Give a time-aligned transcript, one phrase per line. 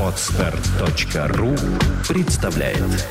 [0.00, 1.54] Отстар.ру
[2.08, 3.06] представляет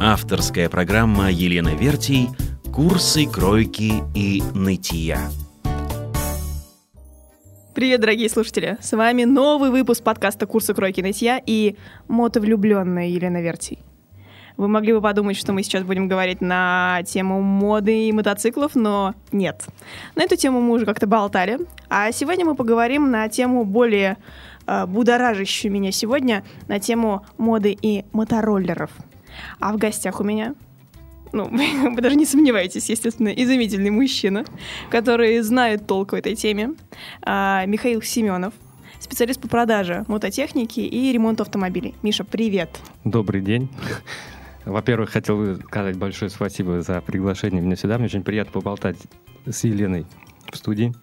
[0.00, 2.28] Авторская программа Елены Вертий
[2.72, 5.18] «Курсы кройки и нытья».
[7.74, 8.76] Привет, дорогие слушатели!
[8.80, 11.74] С вами новый выпуск подкаста «Курсы кройки нытья» и
[12.06, 13.80] мотовлюбленная Елена Вертий.
[14.58, 19.14] Вы могли бы подумать, что мы сейчас будем говорить на тему моды и мотоциклов, но
[19.30, 19.64] нет.
[20.16, 21.60] На эту тему мы уже как-то болтали.
[21.88, 24.16] А сегодня мы поговорим на тему более
[24.66, 28.90] э, будоражащую меня сегодня, на тему моды и мотороллеров.
[29.60, 30.56] А в гостях у меня
[31.32, 31.48] ну,
[31.94, 34.44] вы даже не сомневаетесь, естественно, изумительный мужчина,
[34.90, 36.70] который знает толк в этой теме,
[37.22, 38.54] а, Михаил Семенов,
[38.98, 41.94] специалист по продаже мототехники и ремонту автомобилей.
[42.02, 42.70] Миша, привет!
[43.04, 43.68] Добрый день!
[44.68, 47.96] Во-первых, хотел сказать большое спасибо за приглашение меня сюда.
[47.96, 48.98] Мне очень приятно поболтать
[49.46, 50.06] с Еленой
[50.52, 50.94] в студии.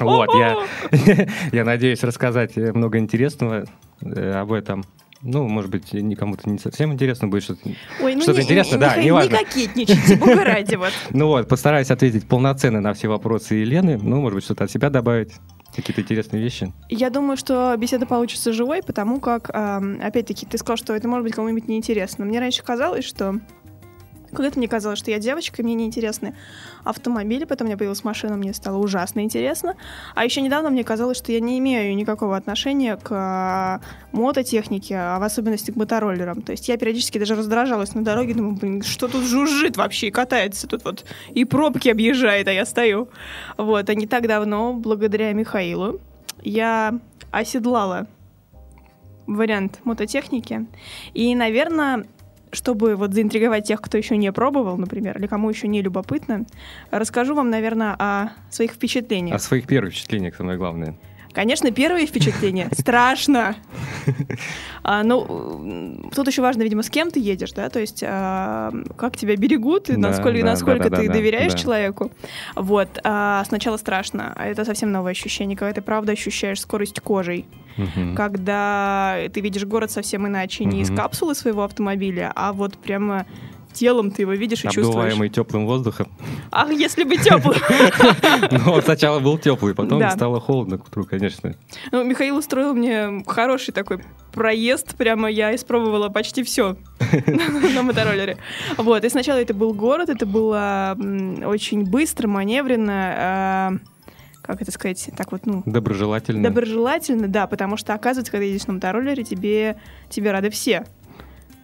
[0.00, 0.56] Вот, я,
[1.52, 3.64] я надеюсь рассказать много интересного
[4.00, 4.84] э, об этом.
[5.22, 7.60] Ну, может быть, никому-то не совсем интересно будет что-то,
[8.00, 9.32] Ой, ну что-то не, интересно, не, да, не, неважно.
[9.32, 10.92] Не кокетничайте, бога ради вот.
[11.10, 13.98] Ну вот, постараюсь ответить полноценно на все вопросы Елены.
[13.98, 15.32] Ну, может быть, что-то от себя добавить,
[15.74, 16.72] какие-то интересные вещи.
[16.88, 21.34] Я думаю, что беседа получится живой, потому как, опять-таки, ты сказал, что это может быть
[21.34, 22.24] кому-нибудь неинтересно.
[22.24, 23.40] Мне раньше казалось, что
[24.32, 26.34] когда-то мне казалось, что я девочка, мне неинтересны
[26.84, 29.76] автомобили, потом у появилась машина, мне стало ужасно интересно.
[30.14, 33.80] А еще недавно мне казалось, что я не имею никакого отношения к а,
[34.12, 36.42] мототехнике, а в особенности к мотороллерам.
[36.42, 40.10] То есть я периодически даже раздражалась на дороге, думаю, блин, что тут жужжит вообще и
[40.10, 43.08] катается тут вот, и пробки объезжает, а я стою.
[43.56, 46.00] Вот, а не так давно, благодаря Михаилу,
[46.42, 46.98] я
[47.30, 48.06] оседлала
[49.26, 50.66] вариант мототехники.
[51.14, 52.06] И, наверное,
[52.52, 56.46] чтобы вот заинтриговать тех, кто еще не пробовал, например, или кому еще не любопытно,
[56.90, 59.36] расскажу вам, наверное, о своих впечатлениях.
[59.36, 60.96] О своих первых впечатлениях, самое главное.
[61.32, 63.56] Конечно, первые впечатления страшно.
[64.82, 69.14] А, ну, тут еще важно, видимо, с кем ты едешь, да, то есть а, как
[69.18, 72.10] тебя берегут и Да, насколько, да, насколько да, ты доверяешь человеку.
[72.56, 72.88] Вот.
[73.04, 77.44] а сначала страшно, а это совсем новое ощущение, когда ты правда ощущаешь скорость кожей,
[77.96, 78.14] Мгм.
[78.14, 80.96] когда ты видишь город совсем иначе, не из Мгм.
[80.98, 83.26] капсулы своего автомобиля, а вот прямо
[83.72, 84.88] телом ты его видишь и чувствуешь.
[84.88, 86.08] Обдуваемый теплым воздухом.
[86.50, 87.56] Ах, если бы теплый.
[88.50, 91.54] Ну, сначала был теплый, потом стало холодно к утру, конечно.
[91.92, 94.00] Ну, Михаил устроил мне хороший такой
[94.32, 96.76] проезд, прямо я испробовала почти все
[97.74, 98.38] на мотороллере.
[98.76, 100.96] Вот, и сначала это был город, это было
[101.44, 103.72] очень быстро, маневренно, а,
[104.42, 106.42] как это сказать, так вот, ну, Доброжелательно.
[106.42, 109.76] доброжелательно, да, потому что, оказывается, когда едешь на мотороллере, тебе,
[110.08, 110.84] тебе рады все.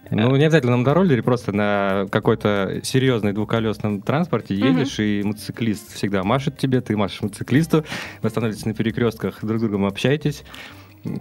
[0.09, 6.23] Ну, не обязательно на мотороллере, просто на какой-то серьезной двухколесном транспорте едешь, и мотоциклист всегда
[6.23, 7.83] машет тебе, ты машешь мотоциклисту,
[8.21, 10.43] вы останавливаетесь на перекрестках, друг с другом общаетесь,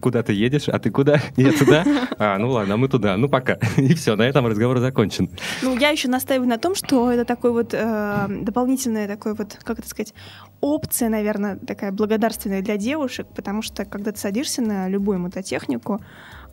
[0.00, 1.20] куда ты едешь, а ты куда?
[1.36, 1.84] Я туда.
[2.18, 3.16] А, ну ладно, а мы туда.
[3.16, 3.58] Ну пока.
[3.76, 5.28] И все, на этом разговор закончен.
[5.62, 9.78] Ну, я еще настаиваю на том, что это такой вот э, дополнительная такой вот, как
[9.78, 10.14] это сказать,
[10.60, 16.00] опция, наверное, такая благодарственная для девушек, потому что когда ты садишься на любую мототехнику,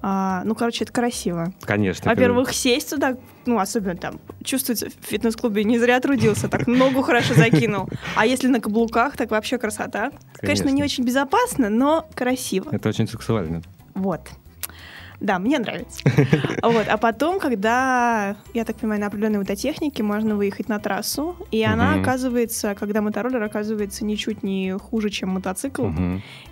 [0.06, 1.54] а, ну, короче, это красиво.
[1.62, 2.12] Конечно.
[2.12, 3.16] Во-первых, сесть туда,
[3.46, 7.88] ну, особенно там, чувствуется, в фитнес-клубе не зря трудился, так ногу хорошо закинул.
[8.18, 10.12] А если на каблуках, так вообще красота.
[10.34, 12.70] Конечно, не очень безопасно, но красиво.
[12.74, 13.62] Это очень сексуально.
[13.96, 14.30] Вот.
[15.24, 16.02] Да, мне нравится.
[16.62, 16.88] Вот.
[16.88, 21.96] А потом, когда, я так понимаю, на определенной мототехнике можно выехать на трассу, и она
[21.96, 25.88] оказывается, когда мотороллер оказывается ничуть не хуже, чем мотоцикл,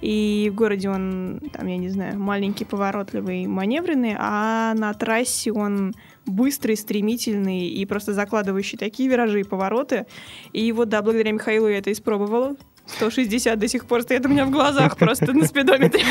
[0.01, 5.93] и в городе он, там, я не знаю, маленький, поворотливый, маневренный, а на трассе он
[6.25, 10.05] быстрый, стремительный и просто закладывающий такие виражи и повороты.
[10.53, 12.55] И вот, да, благодаря Михаилу я это испробовала.
[12.85, 16.03] 160 до сих пор стоит у меня в глазах просто на спидометре.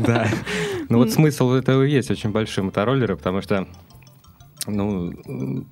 [0.00, 0.28] Да.
[0.88, 3.66] Ну вот смысл этого есть очень большой мотороллеры, потому что
[4.66, 5.12] ну,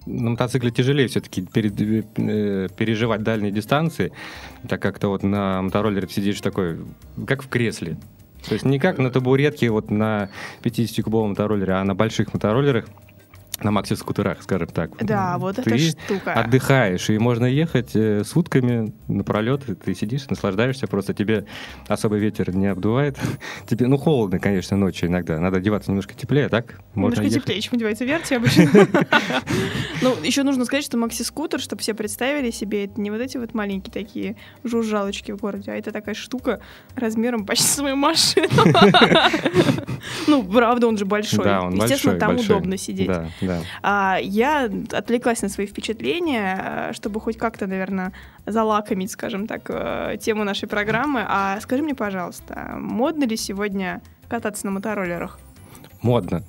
[0.06, 4.12] на мотоцикле тяжелее все-таки переживать дальние дистанции,
[4.68, 6.78] так как-то вот на мотороллере ты сидишь такой,
[7.26, 7.98] как в кресле.
[8.46, 10.30] То есть не как на табуретке вот на
[10.62, 12.86] 50-кубовом мотороллере, а на больших мотороллерах,
[13.62, 14.90] на макси-скутерах, скажем так.
[15.04, 16.34] Да, вот ты эта штука.
[16.34, 21.46] отдыхаешь, и можно ехать э, сутками напролет, и ты сидишь, наслаждаешься, просто тебе
[21.88, 23.18] особый ветер не обдувает.
[23.66, 27.42] Тебе, ну, холодно, конечно, ночью иногда, надо одеваться немножко теплее, так можно Немножко ехать.
[27.42, 28.66] теплее, чем одевается верти обычно.
[30.02, 33.54] Ну, еще нужно сказать, что макси-скутер, чтобы все представили себе, это не вот эти вот
[33.54, 36.60] маленькие такие жужжалочки в городе, а это такая штука
[36.94, 38.48] размером почти с мою машину.
[40.26, 41.46] Ну, правда, он же большой.
[41.74, 43.10] Естественно, там удобно сидеть.
[43.46, 43.60] Да.
[43.82, 48.12] А, я отвлеклась на свои впечатления, э, чтобы хоть как-то, наверное,
[48.46, 51.24] залакомить, скажем так, э, тему нашей программы.
[51.26, 55.38] А скажи мне, пожалуйста, модно ли сегодня кататься на мотороллерах?
[56.02, 56.42] Модно.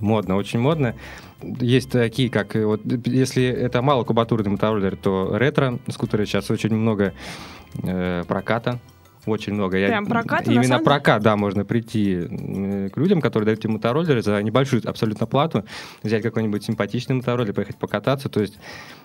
[0.00, 0.94] Модно, очень модно.
[1.42, 7.14] Есть такие, как э, вот если это малокубатурный мотороллер, то ретро скутеры сейчас очень много
[7.82, 8.78] э, проката.
[9.26, 9.76] Очень много.
[9.76, 13.60] Я- Прям проката, на Именно самом прокат, да, можно прийти э, к людям, которые дают
[13.60, 15.64] тебе мотороллеры за небольшую абсолютно плату,
[16.02, 18.28] взять какой-нибудь симпатичный мотороллер, поехать покататься.
[18.28, 18.58] То есть,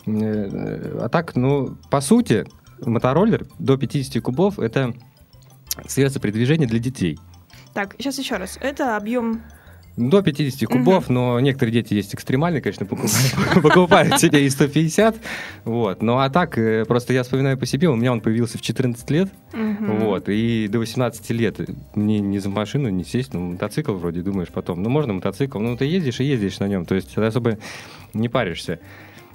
[0.06, 2.46] э, а так, ну, по сути,
[2.86, 4.94] мотороллер до 50 кубов это
[5.88, 7.20] средство передвижения для детей.
[7.74, 8.58] Так, сейчас еще раз.
[8.62, 9.42] Это объем...
[9.98, 15.16] До 50 кубов, но некоторые дети есть экстремальные, конечно, покупают, покупают себе и 150.
[15.66, 16.02] Вот.
[16.02, 19.10] Ну а так, э, просто я вспоминаю по себе, у меня он появился в 14
[19.12, 20.00] лет, Мгм.
[20.00, 21.58] вот, и до 18 лет
[21.94, 25.76] мне не за машину не сесть, ну, мотоцикл вроде думаешь потом, ну, можно мотоцикл, ну,
[25.76, 27.58] ты ездишь и ездишь на нем, то есть ты особо
[28.14, 28.80] не паришься.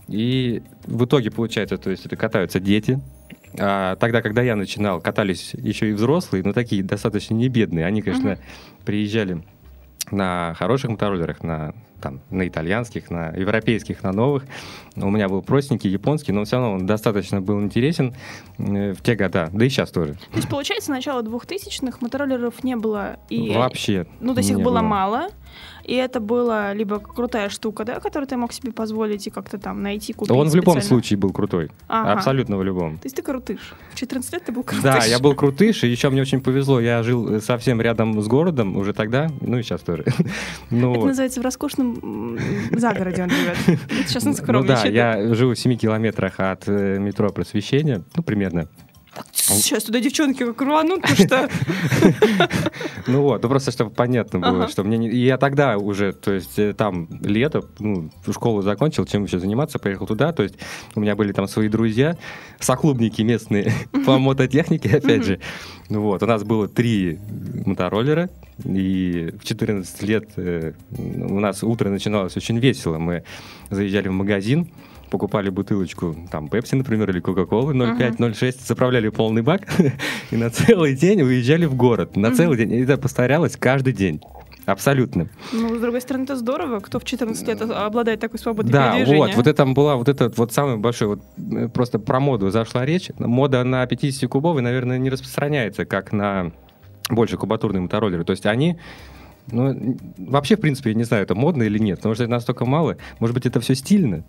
[0.08, 3.00] И в итоге получается, то есть это катаются дети,
[3.58, 7.86] а тогда, когда я начинал, катались еще и взрослые, но такие достаточно не бедные.
[7.86, 8.38] Они, конечно,
[8.84, 9.42] приезжали
[10.12, 14.44] на хороших мотороллерах, на, там, на итальянских, на европейских, на новых.
[14.96, 18.14] У меня был простенький японский, но все равно он достаточно был интересен
[18.58, 20.14] э, в те года, да и сейчас тоже.
[20.14, 23.18] То есть, получается, начало 2000-х мотороллеров не было.
[23.28, 24.06] И, Вообще.
[24.20, 25.28] Ну, то есть их не было мало.
[25.86, 29.82] И это была либо крутая штука, да, которую ты мог себе позволить и как-то там
[29.82, 31.70] найти, купить Он в любом случае был крутой.
[31.86, 32.14] Ага.
[32.14, 32.98] Абсолютно в любом.
[32.98, 33.72] То есть ты крутыш.
[33.92, 34.82] В 14 лет ты был крутыш.
[34.82, 36.80] Да, я был крутыш, и еще мне очень повезло.
[36.80, 40.04] Я жил совсем рядом с городом уже тогда, ну и сейчас тоже.
[40.70, 41.06] Ну, Это вот.
[41.06, 42.38] называется в роскошном м,
[42.78, 43.56] загороде он живет.
[44.06, 44.94] Сейчас он Ну да, скромничает.
[44.94, 48.68] я живу в 7 километрах от э, метро Просвещения, ну, примерно.
[49.32, 51.48] Сейчас туда девчонки как рванут, ну что?
[53.06, 56.74] Ну вот, ну просто чтобы понятно было, что мне я тогда уже, то есть э,
[56.74, 60.56] там лето, ну, школу закончил, чем еще заниматься, поехал туда, то есть
[60.96, 62.16] у меня были там свои друзья,
[62.58, 63.72] соклубники местные
[64.04, 65.40] по мототехнике, опять же.
[65.88, 67.18] Ну вот, у нас было три
[67.64, 68.28] мотороллера,
[68.64, 72.98] и в 14 лет э, у нас утро начиналось очень весело.
[72.98, 73.22] Мы
[73.70, 74.68] заезжали в магазин,
[75.10, 79.62] покупали бутылочку, там, Пепси, например, или Кока-Колы 0,5-0,6, заправляли полный бак
[80.30, 82.16] и на целый день уезжали в город.
[82.16, 82.72] На целый день.
[82.72, 84.20] И это повторялось каждый день.
[84.64, 85.28] Абсолютно.
[85.52, 89.26] Ну, с другой стороны, это здорово, кто в 14 лет обладает такой свободой Да, передвижения.
[89.26, 92.84] вот, вот это была вот это вот самый большой, вот э, просто про моду зашла
[92.84, 93.10] речь.
[93.18, 96.50] Мода на 50-кубовый, наверное, не распространяется, как на
[97.08, 98.24] больше кубатурные мотороллеры.
[98.24, 98.78] То есть они
[99.50, 102.64] ну, вообще, в принципе, я не знаю, это модно или нет, потому что это настолько
[102.64, 102.96] мало.
[103.20, 104.24] Может быть, это все стильно,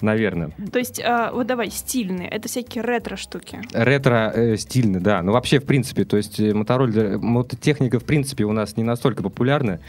[0.00, 0.50] наверное.
[0.72, 3.60] То есть, а, вот давай, стильные, это всякие ретро-штуки.
[3.72, 4.56] Ретро э,
[5.00, 5.22] да.
[5.22, 9.22] Но вообще, в принципе, то есть э, мотороллер, мототехника, в принципе, у нас не настолько
[9.22, 9.80] популярна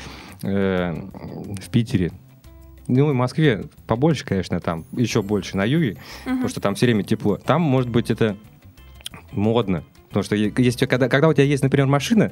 [0.41, 2.11] э, в Питере.
[2.87, 6.85] Ну, и в Москве побольше, конечно, там, еще больше на юге, потому что там все
[6.85, 7.37] время тепло.
[7.37, 8.37] Там, может быть, это
[9.31, 9.83] модно.
[10.15, 12.31] Потому что е- есть, когда, когда у тебя есть, например, машина,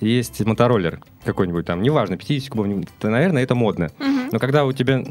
[0.00, 2.68] есть мотороллер какой-нибудь там, неважно, 50 кубов,
[3.00, 3.90] то, наверное, это модно.
[3.98, 4.28] Мгм.
[4.32, 5.02] Но когда у тебя...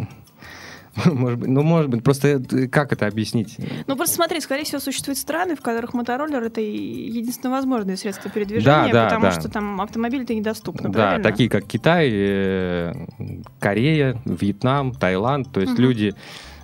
[1.06, 2.42] Может быть, ну, может быть, просто
[2.72, 3.58] как это объяснить?
[3.86, 8.94] Ну, просто смотри, скорее всего, существуют страны, в которых мотороллер— это единственное возможное средство передвижения,
[8.94, 9.32] Да, да, потому да.
[9.32, 11.24] что там автомобили-то недоступны, Да, правильно?
[11.30, 12.94] такие как Китай, э,
[13.60, 15.52] Корея, Вьетнам, Таиланд.
[15.52, 15.82] То есть Мгм.
[15.82, 16.16] люди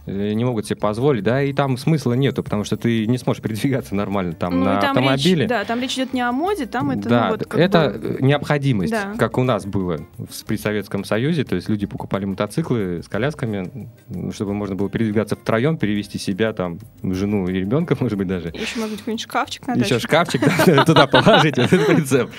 [0.06, 3.94] не могут себе позволить, да, и там смысла нету, потому что ты не сможешь передвигаться
[3.96, 5.42] нормально там Ну, на там автомобиле.
[5.42, 8.18] Речь, да, там речь идет не о моде, там это, да, ну, вот это бы-
[8.22, 9.14] необходимость, Да.
[9.18, 11.44] как у нас было в- при Советском Союзе.
[11.44, 13.90] То есть люди покупали мотоциклы с колясками,
[14.34, 18.50] чтобы можно было передвигаться втроем, перевести себя, там, жену и ребенка, может быть, даже.
[18.50, 22.30] Еще, может быть, какой-нибудь шкафчик на Еще шкафчик да, туда положить, этот прицеп.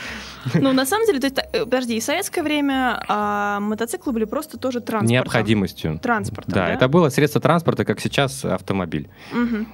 [0.54, 4.24] Ну, на самом деле, то есть, э, подожди, и в советское время а, мотоциклы были
[4.24, 5.12] просто тоже транспортом.
[5.12, 5.98] Необходимостью.
[6.02, 6.72] Транспортом, Да, да?
[6.74, 9.08] это было средство транспорта, как сейчас автомобиль.
[9.32, 9.64] Э,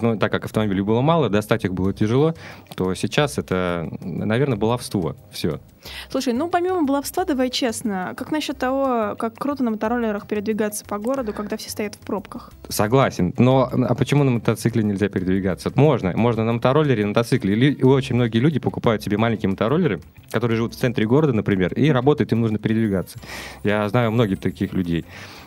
[0.00, 2.34] Ну, так как автомобилей было мало, достать их было тяжело,
[2.74, 5.16] то сейчас это, наверное, баловство.
[5.30, 5.60] Все.
[6.10, 10.98] Слушай, ну, помимо баловства, давай честно, как насчет того, как круто на мотороллерах передвигаться по
[10.98, 12.52] городу, когда все стоят в пробках?
[12.68, 13.34] Согласен.
[13.38, 15.72] Но а почему на мотоцикле нельзя передвигаться?
[15.74, 16.16] Можно.
[16.16, 17.54] Можно на мотороллере, на мотоцикле.
[17.54, 21.90] Лю- очень многие люди покупают себе маленькие мотороллеры, которые живут в центре города, например, и
[21.90, 23.18] работают, им нужно передвигаться.
[23.64, 25.04] Я знаю многих таких людей.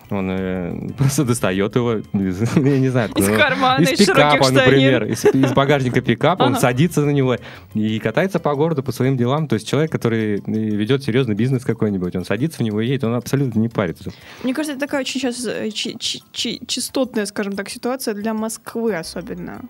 [0.09, 5.25] Он э, просто достает его, из, я не знаю, Из кармана, из пикапа, например, из,
[5.25, 7.37] из багажника пикапа, он садится на него
[7.73, 9.47] и катается по городу по своим делам.
[9.47, 13.03] То есть человек, который э, ведет серьезный бизнес какой-нибудь, он садится в него и едет,
[13.03, 14.11] он абсолютно не парится.
[14.43, 15.69] Мне кажется, это такая очень сейчас э,
[16.67, 19.61] частотная, скажем так, ситуация для Москвы особенно.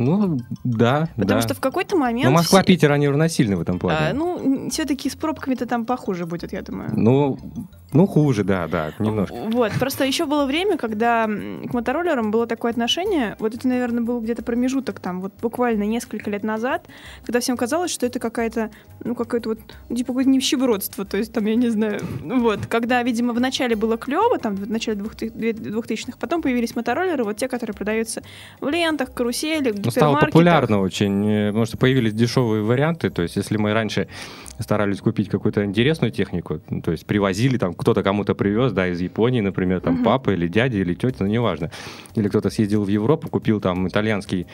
[0.00, 1.42] Ну, да, Потому да.
[1.42, 2.24] что в какой-то момент...
[2.24, 3.98] Но Москва, все- Питер, они равносильны в этом плане.
[3.98, 6.90] А, ну, все-таки с пробками-то там похуже будет, я думаю.
[6.96, 7.38] Ну,
[7.92, 9.34] ну, хуже, да, да, немножко.
[9.34, 14.20] Вот, просто еще было время, когда к мотороллерам было такое отношение, вот это, наверное, был
[14.20, 16.86] где-то промежуток там, вот буквально несколько лет назад,
[17.24, 18.70] когда всем казалось, что это какая-то,
[19.02, 23.02] ну, какое-то вот, типа, какое-то нищебродство, то есть там, я не знаю, ну вот, когда,
[23.02, 27.74] видимо, в начале было клево, там, в начале 2000-х, потом появились мотороллеры, вот те, которые
[27.74, 28.22] продаются
[28.60, 33.34] в лентах, каруселях, ну, Стало популярно очень, э, потому что появились дешевые варианты, то есть
[33.34, 34.06] если мы раньше
[34.60, 39.40] старались купить какую-то интересную технику, то есть привозили там кто-то кому-то привез, да, из Японии,
[39.40, 40.04] например, там угу.
[40.04, 41.70] папа или дядя или тетя, ну неважно.
[42.14, 44.46] Или кто-то съездил в Европу, купил там итальянский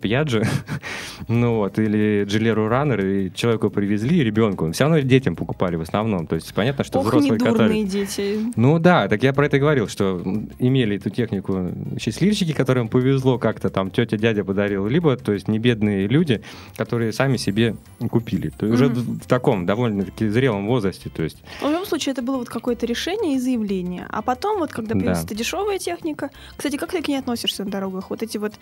[0.00, 0.42] Пьяджи,
[1.28, 4.72] ну вот, или Джилеру Раннер, и человеку привезли, ребенку.
[4.72, 6.26] Все равно детям покупали в основном.
[6.26, 7.90] То есть понятно, что Ох, взрослые катались.
[7.90, 8.38] дети.
[8.56, 10.22] Ну да, так я про это говорил, что
[10.58, 15.58] имели эту технику счастливчики, которым повезло как-то там тетя, дядя подарил, либо, то есть не
[15.58, 16.40] бедные люди,
[16.76, 17.76] которые сами себе
[18.10, 18.48] купили.
[18.48, 18.90] То есть угу.
[18.90, 21.10] уже в таком довольно-таки зрелом возрасте.
[21.10, 21.36] То есть...
[21.60, 24.06] В любом случае, это было вот как какое-то решение и заявление.
[24.08, 25.34] А потом, вот когда появится да.
[25.34, 28.08] дешевая техника, кстати, как ты к ней относишься на дорогах?
[28.08, 28.54] Вот эти вот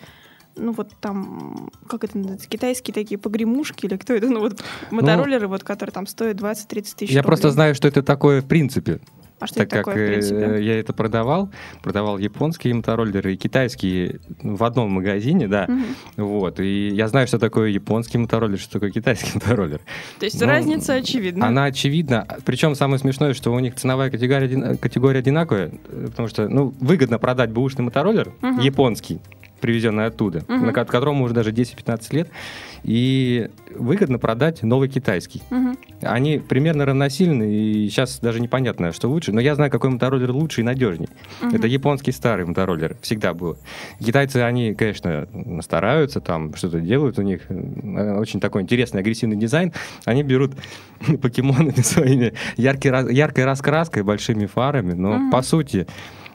[0.55, 5.43] ну вот там, как это называется, китайские такие погремушки или кто это, ну вот мотороллеры,
[5.43, 7.23] ну, вот, которые там стоят 20-30 тысяч Я рублей.
[7.23, 8.99] просто знаю, что это такое в принципе.
[9.41, 10.45] А что так это как такое, в принципе?
[10.57, 11.49] Э, я это продавал,
[11.81, 16.27] продавал японские мотороллеры и китайские в одном магазине, да, угу.
[16.27, 19.81] вот, и я знаю, что такое японский мотороллер, что такое китайский мотороллер.
[20.19, 21.47] То есть Но разница очевидна?
[21.47, 26.73] Она очевидна, причем самое смешное, что у них ценовая категория, категория одинаковая, потому что, ну,
[26.79, 28.61] выгодно продать бэушный мотороллер угу.
[28.61, 29.19] японский,
[29.61, 30.65] привезенный оттуда, угу.
[30.65, 32.29] на которому уже даже 10-15 лет,
[32.83, 35.41] и выгодно продать новый китайский.
[35.51, 35.77] Угу.
[36.01, 40.61] Они примерно равносильны, и сейчас даже непонятно, что лучше, но я знаю, какой мотороллер лучше
[40.61, 41.09] и надежней.
[41.41, 41.55] Угу.
[41.55, 43.57] Это японский старый мотороллер, всегда было.
[43.99, 45.27] Китайцы, они, конечно,
[45.61, 49.73] стараются, там что-то делают, у них э, очень такой интересный, агрессивный дизайн.
[50.05, 50.53] Они берут
[51.21, 55.31] покемоны своими яркой, яркой раскраской, большими фарами, но угу.
[55.31, 55.87] по сути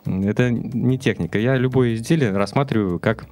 [0.07, 1.39] это не техника.
[1.39, 3.27] Я любое изделие рассматриваю как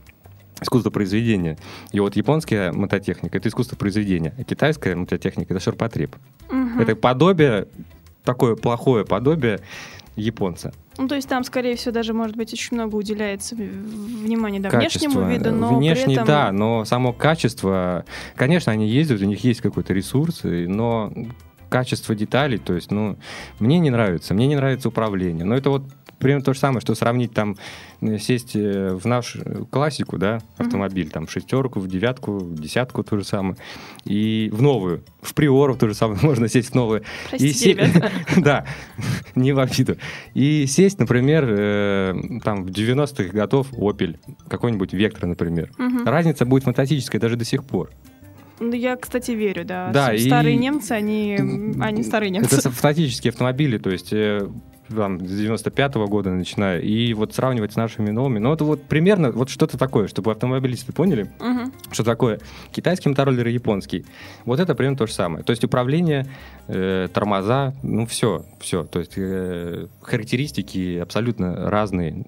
[0.61, 1.59] искусство произведения.
[1.93, 6.17] И вот японская мототехника— это искусство произведения, а китайская мототехника— это ширпотреб.
[6.49, 6.81] Угу.
[6.81, 7.69] Это подобие,
[8.25, 9.61] такое плохое подобие
[10.17, 10.73] японца.
[10.97, 15.29] Ну, то есть там, скорее всего, даже, может быть, очень много уделяется внимания да, внешнему
[15.29, 16.27] виду, но Внешний, при этом...
[16.27, 18.05] да, но само качество...
[18.37, 21.13] Конечно, они ездят, у них есть какой-то ресурс, но
[21.69, 23.17] качество деталей, то есть, ну,
[23.59, 25.45] мне не нравится, мне не нравится управление.
[25.45, 25.83] Но это вот
[26.25, 27.59] примерно то же самое, что сравнить там,
[28.01, 29.37] э, сесть э, в наш
[29.71, 31.11] классику, да, автомобиль, mm-hmm.
[31.11, 33.57] там, шестерку, в девятку, в десятку то же самое,
[34.07, 37.03] и в новую, в приору то же самое, можно сесть в новую.
[37.29, 38.13] Простите, и се...
[38.39, 38.65] Да,
[39.35, 39.99] не в обиду.
[40.33, 44.17] И сесть, например, э, там, в 90-х годов Opel,
[44.49, 45.71] какой-нибудь Vectra, например.
[46.07, 47.91] Разница будет фантастическая даже до сих пор.
[48.61, 49.91] Ну, я, кстати, верю, да.
[49.91, 50.59] да старые и...
[50.59, 51.37] немцы, они,
[51.81, 52.57] они старые немцы.
[52.57, 54.11] Это автоматические автомобили, то есть
[54.89, 58.39] там, с 95-го года начиная, и вот сравнивать с нашими новыми.
[58.39, 61.73] Ну, это вот примерно вот что-то такое, чтобы автомобилисты поняли, угу.
[61.91, 62.41] что такое
[62.73, 64.05] китайский мотороллер и японский.
[64.45, 65.45] Вот это примерно то же самое.
[65.45, 66.27] То есть управление,
[66.69, 68.85] э, тормоза, ну, все, все.
[68.85, 72.25] То есть э, характеристики абсолютно разные.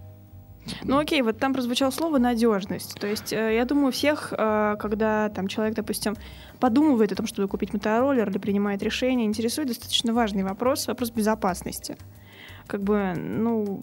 [0.82, 2.98] Ну окей, вот там прозвучало слово надежность.
[2.98, 6.16] То есть э, я думаю, всех, э, когда там человек, допустим,
[6.58, 11.96] подумывает о том, чтобы купить мотороллер или принимает решение, интересует достаточно важный вопрос, вопрос безопасности
[12.66, 13.82] как бы, ну,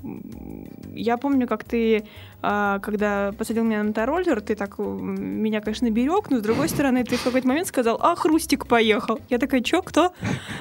[0.94, 2.06] я помню, как ты,
[2.42, 7.04] а, когда посадил меня на мотороллер, ты так меня, конечно, берег, но с другой стороны,
[7.04, 9.20] ты в какой-то момент сказал, а, Хрустик поехал.
[9.30, 10.14] Я такая, чё, кто?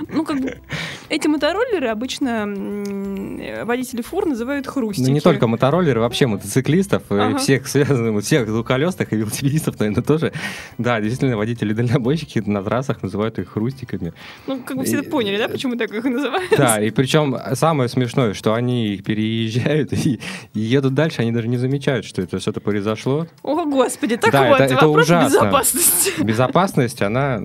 [0.08, 0.60] Ну, как бы,
[1.08, 2.46] эти мотороллеры обычно
[3.64, 5.06] водители фур называют хрустики.
[5.06, 7.38] Ну, не только мотороллеры, вообще мотоциклистов, э, ага.
[7.38, 10.32] всех связанных, всех двухколесных и велосипедистов, наверное, тоже.
[10.78, 14.12] Да, действительно, водители-дальнобойщики на трассах называют их хрустиками.
[14.46, 15.08] Ну, как бы все и...
[15.08, 16.50] поняли, да, почему так их называют?
[16.56, 20.20] Да, и причем самое смешное смешное, что они переезжают и,
[20.54, 23.26] и едут дальше, они даже не замечают, что это что-то произошло.
[23.42, 25.36] О, Господи, так да, вот, это, это вопрос ужасно.
[25.36, 26.12] безопасности.
[26.22, 27.40] Безопасность, она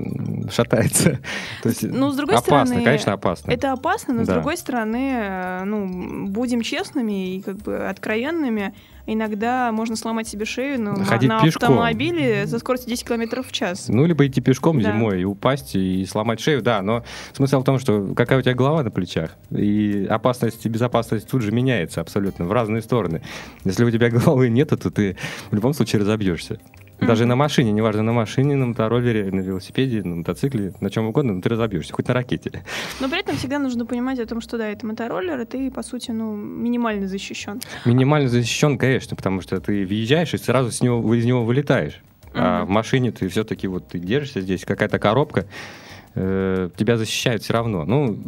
[0.51, 1.19] шатается.
[1.63, 3.51] То есть ну, с другой опасно, стороны, конечно, опасно.
[3.51, 4.25] Это опасно, но да.
[4.25, 8.73] с другой стороны, э, ну, будем честными и как бы откровенными,
[9.07, 11.69] иногда можно сломать себе шею ну, Ходить на пешком.
[11.69, 13.87] автомобиле со скоростью 10 км в час.
[13.87, 14.91] Ну, либо идти пешком да.
[14.91, 18.53] зимой и упасть, и сломать шею, да, но смысл в том, что какая у тебя
[18.53, 23.21] голова на плечах, и опасность и безопасность тут же меняется абсолютно в разные стороны.
[23.63, 25.17] Если у тебя головы нету, то ты
[25.49, 26.59] в любом случае разобьешься.
[26.99, 31.33] Даже на машине, неважно, на машине, на мотороллере, на велосипеде, на мотоцикле, на чем угодно,
[31.33, 32.63] но ты разобьешься, хоть на ракете.
[32.99, 35.83] Но при этом всегда нужно понимать о том, что да, это мотороллер, и ты, по
[35.83, 37.61] сути, ну, минимально защищен.
[37.85, 42.01] Минимально защищен, конечно, потому что ты въезжаешь и сразу с него, из него вылетаешь.
[42.33, 45.47] А в машине ты все-таки вот ты держишься здесь, какая-то коробка,
[46.15, 47.85] э, тебя защищают все равно.
[47.85, 48.19] Ну,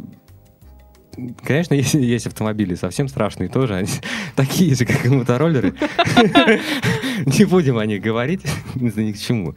[1.44, 3.90] Конечно, есть, есть автомобили совсем страшные тоже, они
[4.36, 5.74] такие же, как и мотороллеры.
[7.26, 8.42] Не будем о них говорить,
[8.76, 9.56] ни к чему.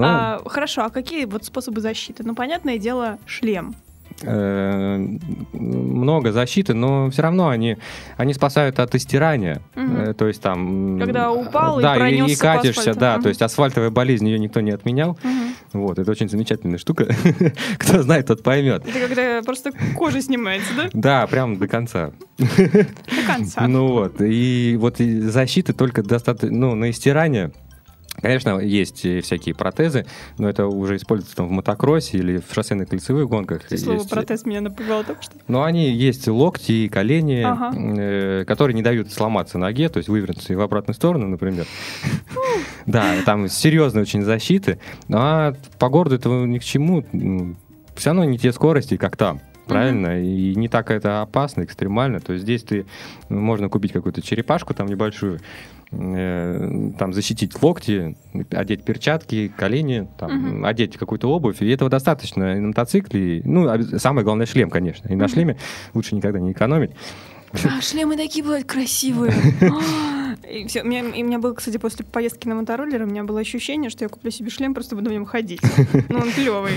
[0.00, 2.22] А, хорошо, а какие вот способы защиты?
[2.24, 3.74] Ну, понятное дело, шлем.
[6.02, 7.76] Много защиты, но все равно они,
[8.16, 9.62] они спасают от истирания.
[9.76, 10.14] Угу.
[10.14, 10.98] То есть там...
[10.98, 13.14] Когда упал да, и и, и катишься, да.
[13.14, 13.22] Угу.
[13.22, 15.12] То есть асфальтовая болезнь, ее никто не отменял.
[15.22, 15.80] Угу.
[15.84, 17.06] Вот, это очень замечательная штука.
[17.78, 18.86] Кто знает, тот поймет.
[18.86, 20.90] Это когда просто кожа снимается, да?
[20.92, 22.10] Да, прям до конца.
[22.38, 23.66] До конца.
[23.72, 27.52] Ну вот, и вот защиты только достаточно, ну, на истирание
[28.22, 30.06] Конечно, есть всякие протезы,
[30.38, 33.64] но это уже используется там в мотокроссе или в шоссейных кольцевых гонках.
[33.64, 35.34] Ты слово протез меня напугало только что.
[35.48, 37.72] Но они есть локти и колени, ага.
[37.76, 41.66] э, которые не дают сломаться ноге, то есть вывернуться и в обратную сторону, например.
[42.86, 44.78] Да, там серьезные очень защиты.
[45.12, 47.04] А по городу это ни к чему.
[47.96, 50.18] Все равно не те скорости, как там правильно?
[50.18, 50.24] Mm-hmm.
[50.24, 52.20] И не так это опасно, экстремально.
[52.20, 52.84] То есть здесь ты
[53.28, 58.16] можно купить какую-то черепашку там небольшую, Э, там защитить локти,
[58.50, 60.64] одеть перчатки, колени, там, угу.
[60.64, 63.42] одеть какую-то обувь, и этого достаточно и на мотоцикле.
[63.44, 63.68] Ну,
[63.98, 65.08] самое главное шлем, конечно.
[65.08, 65.58] И на шлеме
[65.92, 66.92] лучше никогда не экономить.
[67.52, 69.34] А, шлемы такие бывают красивые.
[70.50, 73.22] И, все, у, меня, и у меня было, кстати, после поездки на мотороллер, у меня
[73.22, 75.60] было ощущение, что я куплю себе шлем, просто буду в нем ходить.
[76.08, 76.72] Ну, он клевый.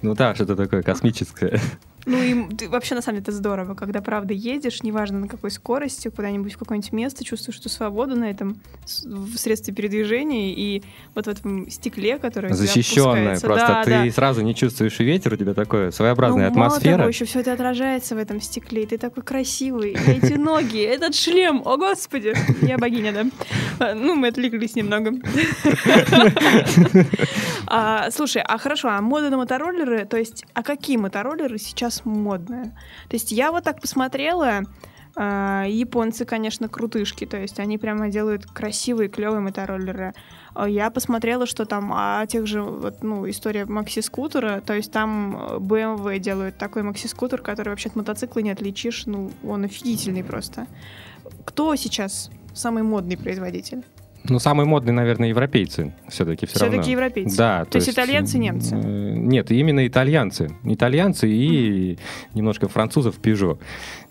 [0.00, 1.60] Ну да, что-то такое космическое.
[2.04, 5.50] Ну и ты, вообще, на самом деле, это здорово, когда, правда, едешь, неважно на какой
[5.50, 8.60] скорости, куда-нибудь в какое-нибудь место, чувствуешь, что свобода на этом
[9.04, 10.82] в средстве передвижения, и
[11.14, 13.66] вот в этом стекле, которое Защищенное просто.
[13.66, 14.10] Да, ты да.
[14.10, 16.90] сразу не чувствуешь ветер, у тебя такая своеобразная ну, атмосфера.
[16.90, 20.32] Мало того, еще все это отражается в этом стекле, и ты такой красивый, и эти
[20.34, 23.94] ноги, этот шлем, о господи, я богиня, да.
[23.94, 25.12] Ну, мы отвлеклись немного.
[27.74, 32.64] А, слушай, а хорошо, а мода на мотороллеры, то есть, а какие мотороллеры сейчас модные?
[33.08, 34.62] То есть я вот так посмотрела,
[35.14, 40.14] Uh, японцы, конечно, крутышки, то есть они прямо делают красивые, клевые мотороллеры.
[40.54, 45.58] Uh, я посмотрела, что там о тех же, вот, ну, история макси-скутера, то есть там
[45.58, 50.66] BMW делают такой макси-скутер, который вообще от мотоцикла не отличишь, ну, он офигительный просто.
[51.44, 53.84] Кто сейчас самый модный производитель?
[54.24, 56.82] Ну, самые модные, наверное, европейцы все-таки все, все равно.
[56.82, 57.36] Все-таки европейцы?
[57.36, 57.64] Да.
[57.64, 58.74] То, то есть, есть итальянцы, немцы?
[58.74, 60.50] Нет, именно итальянцы.
[60.64, 61.98] Итальянцы и mm.
[62.34, 63.58] немножко французов Peugeot.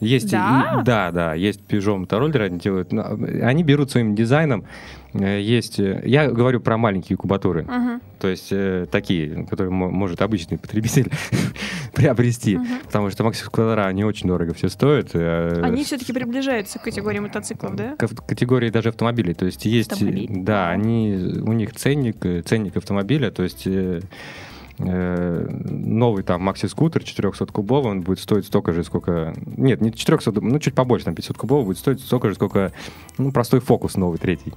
[0.02, 0.80] Есть, да?
[0.82, 2.92] И, да, да, есть Peugeot мотороллеры, они делают...
[2.94, 4.66] Они берут своим дизайном
[5.14, 8.02] Э, есть, э, я говорю про маленькие кубатуры, uh-huh.
[8.20, 11.12] то есть э, такие, которые может обычный потребитель
[11.94, 12.86] приобрести, uh-huh.
[12.86, 15.10] потому что Maxis Квадра, они очень дорого все стоят.
[15.14, 17.96] Э, они все-таки приближаются к категории мотоциклов, да?
[17.98, 20.28] К категории даже автомобилей, то есть есть, Автомобиль.
[20.30, 23.68] да, они, у них ценник, ценник автомобиля, то есть
[24.84, 29.34] новый там макси-скутер 400-кубовый, он будет стоить столько же, сколько...
[29.46, 32.72] Нет, не 400, ну чуть побольше, там 500-кубовый будет стоить столько же, сколько
[33.17, 34.54] ну, простой фокус новый, третий.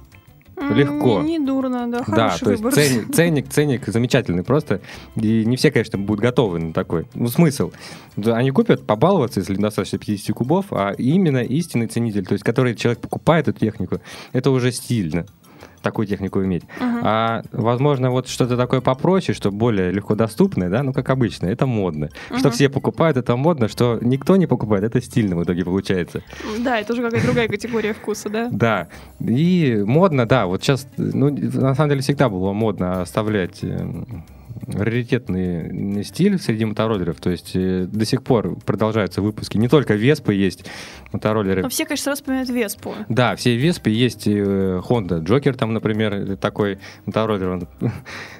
[0.57, 1.21] Легко.
[1.21, 4.79] Не, не дурно, да, Да, то есть ценник, ценник, ценник замечательный просто.
[5.15, 7.05] И не все, конечно, будут готовы на такой.
[7.13, 7.71] Ну, смысл.
[8.25, 12.99] Они купят побаловаться, если достаточно 50 кубов, а именно истинный ценитель, то есть который человек
[12.99, 13.99] покупает эту технику,
[14.31, 15.25] это уже стильно
[15.85, 16.63] такую технику иметь.
[16.79, 17.01] Uh-huh.
[17.03, 21.65] А, возможно, вот что-то такое попроще, что более легко доступное, да, ну, как обычно, это
[21.65, 22.09] модно.
[22.29, 22.39] Uh-huh.
[22.39, 26.23] Что все покупают, это модно, что никто не покупает, это стильно в итоге получается.
[26.59, 28.49] Да, это уже какая-то другая категория вкуса, да?
[28.51, 28.87] Да.
[29.19, 34.25] И модно, да, вот сейчас, ну, на самом деле всегда было модно оставлять эм,
[34.67, 37.19] раритетный стиль среди мотороллеров.
[37.19, 39.57] То есть э, до сих пор продолжаются выпуски.
[39.57, 40.65] Не только Веспы есть
[41.11, 41.61] мотороллеры.
[41.61, 42.93] Но все, конечно, сразу вспоминают Веспу.
[43.09, 44.27] Да, все Веспы есть.
[44.27, 47.49] Э, Honda Джокер там, например, такой мотороллер.
[47.49, 47.67] Он,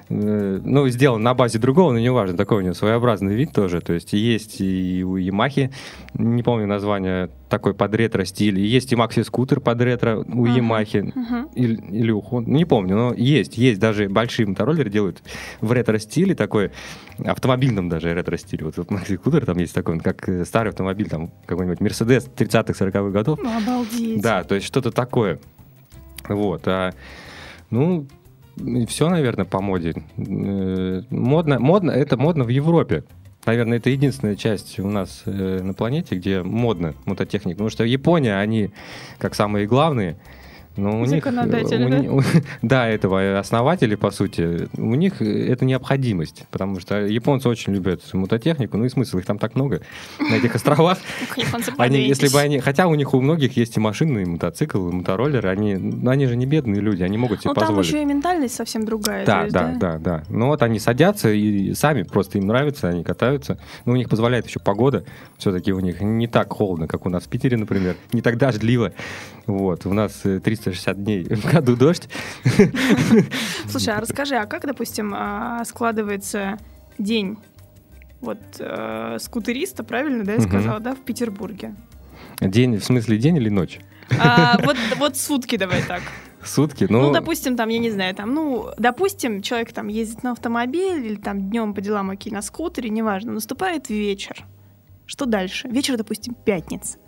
[0.08, 2.36] э, ну, сделан на базе другого, но не важно.
[2.36, 3.80] Такой у него своеобразный вид тоже.
[3.80, 5.70] То есть есть и у Ямахи,
[6.14, 8.58] не помню название, такой под ретро-стиль.
[8.58, 10.96] Есть и макси-скутер под ретро у Ямахи.
[10.96, 11.50] Uh-huh.
[11.54, 12.50] Или, или у Honda.
[12.50, 13.56] Не помню, но есть.
[13.56, 15.22] Есть даже большие мотороллеры делают
[15.60, 16.72] в ретро-стиле такой,
[17.24, 18.64] автомобильном даже ретро-стиле.
[18.64, 23.10] Вот, вот макси-скутер там есть такой, как э, старый автомобиль, там какой-нибудь Мерседес 30-х, 40-х
[23.10, 23.38] годов.
[23.42, 24.20] Ну, обалдеть.
[24.20, 25.38] Да, то есть что-то такое.
[26.28, 26.66] Вот.
[26.66, 26.92] А,
[27.70, 28.06] ну,
[28.88, 29.94] все, наверное, по моде.
[30.16, 33.04] Э, модно, модно, это модно в Европе.
[33.46, 37.56] Наверное, это единственная часть у нас э, на планете, где модно мототехника.
[37.56, 38.70] Потому что Япония, они,
[39.18, 40.16] как самые главные,
[40.76, 41.98] Но у них, у да?
[41.98, 42.22] ни- у-
[42.62, 48.76] да, этого основатели, по сути, у них это необходимость, потому что японцы очень любят мототехнику,
[48.76, 49.80] ну и смысл, их там так много
[50.18, 50.98] на этих островах.
[51.36, 54.88] Ну, Они, если бы они, хотя у них у многих есть и машины, и мотоцикл,
[54.88, 57.88] и мотороллеры, они, ну, они же не бедные люди, они могут себе Ну, там позволить.
[57.88, 59.24] еще и ментальность совсем другая.
[59.26, 60.22] Да, есть, да, да, да.
[60.28, 63.58] Ну вот они садятся и сами просто им нравится, они катаются.
[63.84, 65.04] Ну, у них позволяет еще погода.
[65.38, 67.96] Все-таки у них не так холодно, как у нас в Питере, например.
[68.12, 68.92] Не так дождливо.
[69.46, 69.86] Вот.
[69.86, 72.08] У нас э, 360 дней в году дождь.
[73.68, 76.58] Слушай, а расскажи, а как, допустим, а, складывается
[76.98, 77.38] день
[78.20, 81.74] вот э, скутериста, правильно, да, я сказала, да, в Петербурге?
[82.40, 83.78] День, в смысле день или ночь?
[84.18, 86.02] А, вот, вот сутки давай так.
[86.42, 86.86] Сутки?
[86.88, 91.06] Ну, Ну, допустим, там, я не знаю, там, ну, допустим, человек там ездит на автомобиле
[91.06, 94.44] или там днем по делам окей, на скутере, неважно, наступает вечер.
[95.04, 95.68] Что дальше?
[95.68, 96.98] Вечер, допустим, пятница.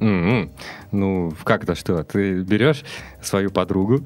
[0.00, 0.50] М-м.
[0.92, 2.02] ну как-то что?
[2.04, 2.84] Ты берешь
[3.22, 4.00] свою подругу,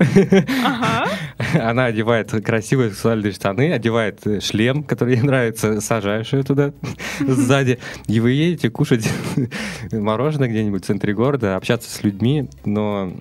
[0.65, 1.09] Ага.
[1.55, 6.73] она одевает красивые сексуальные штаны, одевает э, шлем, который ей нравится, сажаешь ее туда
[7.21, 9.09] сзади, и вы едете кушать
[9.93, 12.49] мороженое где-нибудь в центре города, общаться с людьми.
[12.65, 13.13] Но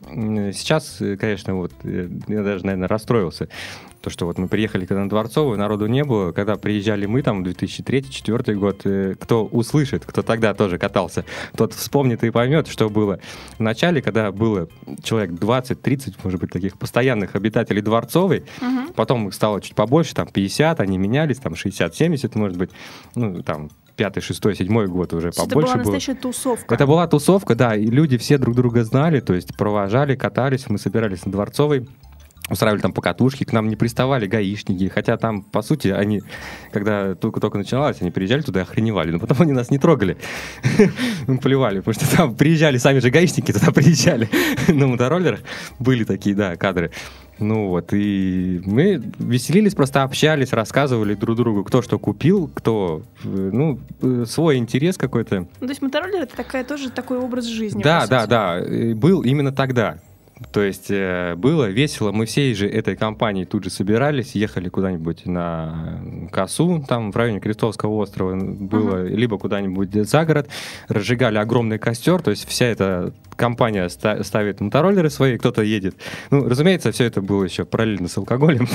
[0.54, 3.50] сейчас, э, конечно, вот э, я даже, наверное, расстроился.
[4.02, 6.32] То, что вот мы приехали когда на Дворцовую, народу не было.
[6.32, 11.24] Когда приезжали мы, там, 2003-2004 год, э, кто услышит, кто тогда тоже катался,
[11.56, 13.20] тот вспомнит и поймет, что было
[13.58, 14.68] в начале, когда было
[15.04, 18.94] человек 20-30, может быть, таких постоянных обитателей Дворцовой, Мгм.
[18.96, 22.72] Потом их стало чуть побольше, там 50, они менялись, там 60-70, может быть.
[23.16, 25.78] Ну, там пятый, шестой, седьмой год уже Это была побольше было.
[25.80, 26.74] настоящая тусовка.
[26.74, 30.78] Это была тусовка, да, и люди все друг друга знали, то есть провожали, катались, мы
[30.80, 31.88] собирались на Дворцовой,
[32.52, 36.22] устраивали там покатушки, к нам не приставали гаишники, хотя там, по сути, они,
[36.72, 40.18] когда только-только начиналось, они приезжали туда и охреневали, но потом они нас не трогали,
[41.28, 44.30] мы плевали, потому что там приезжали сами же гаишники, туда приезжали
[44.68, 45.40] на мотороллерах,
[45.80, 46.92] были такие, да, кадры.
[47.40, 53.28] Ну вот, и мы веселились, просто общались, рассказывали друг другу, кто что купил, кто, э,
[53.52, 55.48] ну, э, свой интерес какой-то.
[55.60, 57.82] Ну, то есть мотороллер это такая тоже такой образ жизни.
[57.82, 58.62] Да, да, да,
[58.94, 59.98] был именно тогда.
[60.52, 65.26] То есть э, было весело, мы всей же этой компанией тут же собирались, ехали куда-нибудь
[65.26, 66.02] на
[66.32, 70.50] косу, там в районе Крестовского острова было, либо куда-нибудь за город,
[70.88, 75.96] разжигали огромный костер, то есть вся эта компания ста- ставит мотороллеры свои, кто-то едет.
[76.32, 78.68] Ну, разумеется, все это было еще параллельно с алкоголем.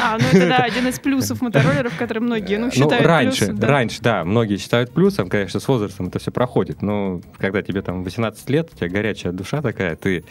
[0.00, 3.58] А, ну это да, один из плюсов мотороллеров, который многие, ну, считают ну, раньше, плюсом,
[3.58, 3.66] да.
[3.68, 8.04] раньше, да, многие считают плюсом, конечно, с возрастом это все проходит, но когда тебе там
[8.04, 10.24] 18 лет, у тебя горячая душа такая, ты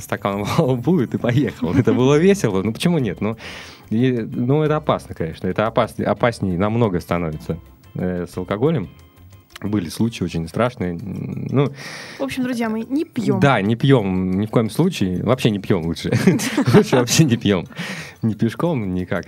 [0.00, 1.74] стакан во лбу, и поехал.
[1.74, 3.20] Это было весело, ну почему нет?
[3.20, 3.36] Ну,
[3.90, 7.58] и, ну это опасно, конечно, это опаснее, опаснее намного становится
[7.94, 8.88] э, с алкоголем.
[9.62, 10.98] Были случаи очень страшные.
[11.02, 11.70] Ну,
[12.18, 13.40] В общем, друзья, мы не пьем.
[13.40, 15.22] да, не пьем ни в коем случае.
[15.22, 16.10] Вообще не пьем лучше.
[16.74, 17.66] Лучше вообще не пьем.
[18.22, 19.26] Ни пешком, никак.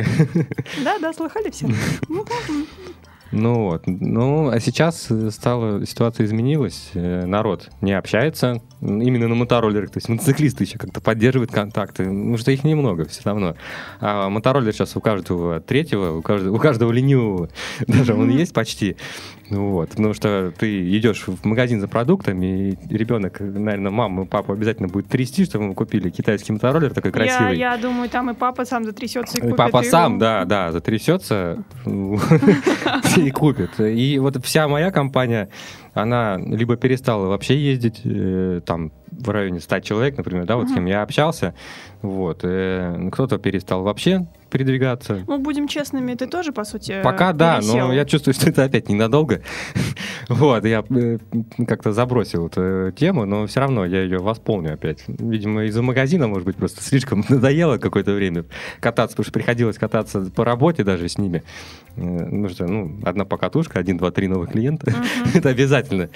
[0.82, 1.66] Да, да, слыхали все?
[3.32, 9.34] Ну, вот, ну а сейчас э, стала ситуация изменилась, э, народ не общается именно на
[9.34, 13.56] мотороллерах, то есть мотоциклисты еще как-то поддерживают контакты, ну что их немного все равно.
[14.00, 17.48] А мотороллер сейчас у каждого третьего, у каждого, у каждого ленивого,
[17.86, 18.96] даже он есть почти.
[19.52, 24.54] Ну вот, потому что ты идешь в магазин за продуктами, и ребенок, наверное, мама, папа
[24.54, 27.58] обязательно будет трясти, чтобы мы купили китайский мотороллер такой я, красивый.
[27.58, 29.90] я думаю, там и папа сам затрясется и И купит Папа его.
[29.90, 33.78] сам, да, да, затрясется и купит.
[33.78, 35.50] И вот вся моя компания,
[35.94, 40.70] она либо перестала вообще ездить, э, там, в районе 100 человек, например, да, вот с
[40.70, 40.74] Мгм.
[40.76, 41.54] кем я общался,
[42.00, 45.20] вот, э, кто-то перестал вообще передвигаться.
[45.26, 47.88] Ну, будем честными, ты тоже, по сути, Пока да, пересел.
[47.88, 49.42] но я чувствую, что это опять ненадолго.
[50.42, 51.18] Вот, я э,
[51.66, 55.04] как-то забросил эту тему, но все равно я ее восполню опять.
[55.06, 58.44] Видимо, из-за магазина, может быть, просто слишком надоело какое-то время
[58.80, 61.42] кататься, потому что приходилось кататься по работе даже с ними.
[61.96, 64.90] Э, Ну что, ну, одна покатушка, один, два, три новых клиента.
[64.90, 65.30] Мгм.
[65.34, 66.08] Это обязательно.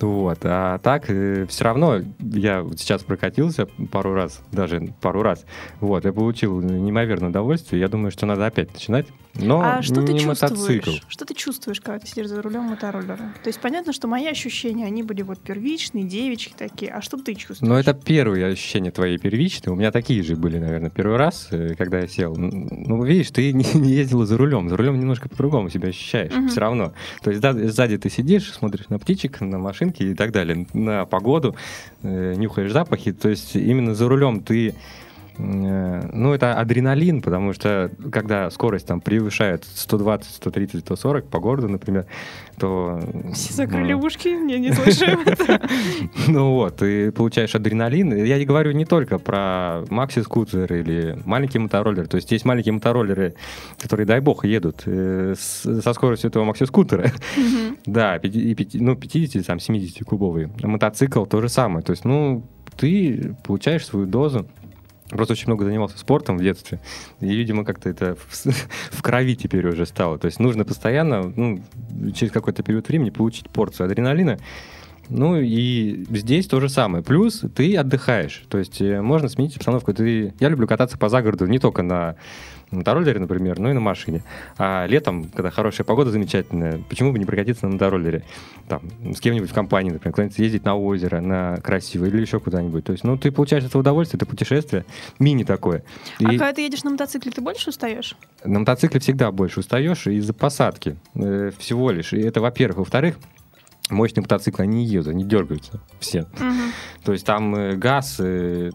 [0.00, 0.38] Вот.
[0.42, 5.44] А так, все равно я вот сейчас прокатился пару раз, даже пару раз.
[5.80, 7.80] Вот, я получил неимоверное удовольствие.
[7.80, 9.06] Я думаю, что надо опять начинать.
[9.34, 10.26] Но А что ты не чувствуешь?
[10.42, 10.90] мотоцикл.
[11.08, 13.34] Что ты чувствуешь, когда ты сидишь за рулем мотороллера?
[13.46, 16.90] То есть понятно, что мои ощущения, они были вот первичные, девичьи такие.
[16.90, 17.60] А что ты чувствуешь?
[17.60, 19.72] Но это первые ощущения твои первичные.
[19.72, 22.34] У меня такие же были, наверное, первый раз, э, когда я сел.
[22.34, 24.68] Ну, видишь, ты не, не ездила за рулем.
[24.68, 26.32] За рулем немножко по-другому себя ощущаешь.
[26.34, 26.48] Мгм.
[26.48, 26.92] Все равно.
[27.22, 31.04] То есть да, сзади ты сидишь, смотришь на птичек, на машинки и так далее, на
[31.04, 31.54] погоду,
[32.02, 33.12] э, нюхаешь запахи.
[33.12, 34.74] То есть именно за рулем ты
[35.38, 42.06] Ну, это адреналин, потому что когда скорость там превышает 120, 130, 140 по городу, например,
[42.58, 43.00] то...
[43.32, 45.20] Все закрыли ну, ушки, не, не слышим.
[46.28, 48.24] Ну вот, ты получаешь адреналин.
[48.24, 52.08] Я не говорю не только про макси-скутер или маленький мотороллер.
[52.08, 53.34] То есть есть маленькие мотороллеры,
[53.78, 57.12] которые, дай бог, едут э, со скоростью этого макси-скутера.
[57.86, 60.50] Да, и ну, 50, там, 70-кубовый.
[60.66, 61.84] Мотоцикл то же самое.
[61.84, 62.42] То есть, ну,
[62.76, 64.46] ты получаешь свою дозу.
[65.08, 66.80] Просто очень много занимался спортом в детстве.
[67.20, 68.46] И, видимо, как-то это в,
[68.90, 70.18] в крови теперь уже стало.
[70.18, 71.62] То есть нужно постоянно, ну,
[72.14, 74.38] через какой-то период времени получить порцию адреналина.
[75.08, 77.04] Ну и здесь то же самое.
[77.04, 78.44] Плюс ты отдыхаешь.
[78.48, 79.94] То есть э, можно сменить обстановку.
[79.94, 80.34] Ты...
[80.40, 82.16] Я люблю кататься по загороду не только на
[82.70, 84.22] мотороллере, например, но и на машине.
[84.58, 88.24] А летом, когда хорошая погода замечательная, почему бы не прокатиться на мотороллере?
[88.68, 88.82] Там,
[89.14, 92.84] с кем-нибудь в компании, например, куда-нибудь съездить на озеро, на красивое или еще куда-нибудь.
[92.84, 94.84] То есть, ну, ты получаешь это удовольствие, это путешествие,
[95.18, 95.84] мини такое.
[96.20, 98.16] А И когда ты едешь на мотоцикле, ты больше устаешь?
[98.44, 102.12] на мотоцикле всегда больше устаешь из-за посадки э, всего лишь.
[102.12, 102.78] И это, во-первых.
[102.78, 103.16] Во-вторых,
[103.90, 106.26] мощные мотоциклы, они не едут, они дергаются все.
[106.38, 106.72] Мгм.
[107.04, 108.70] То есть там э, газ, э,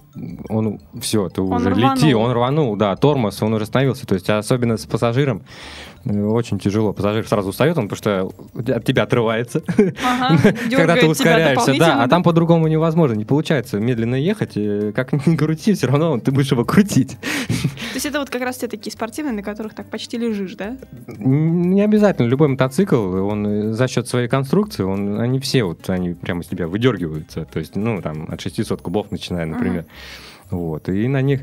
[0.50, 1.96] он все, ты Он уже рванул.
[1.96, 4.08] лети, он рванул, да, тормоз, он уже остановился.
[4.08, 5.44] То есть особенно с пассажиром
[6.06, 6.94] очень тяжело.
[6.94, 9.62] Пассажир сразу устает, он потому что от тебя отрывается,
[10.04, 11.74] Ага, когда ты ускоряешься.
[11.78, 14.54] Да, а там по-другому невозможно, не получается медленно ехать.
[14.96, 17.18] Как ни крути, все равно ты будешь его крутить.
[17.20, 20.78] То есть это вот как раз те такие спортивные, на которых так почти лежишь, да?
[21.08, 22.28] Не обязательно.
[22.28, 26.48] Любой мотоцикл, он э, за счет своей конструкции, он, они все вот, они прямо с
[26.48, 27.46] тебя выдергиваются.
[27.46, 29.86] То есть, ну, там, от 600 кубов начиная, например.
[30.50, 30.90] Вот.
[30.90, 31.42] И на них...